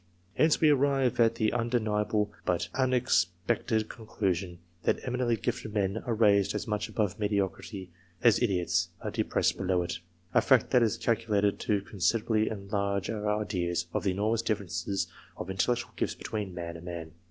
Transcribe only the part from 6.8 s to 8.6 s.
above mediocrity as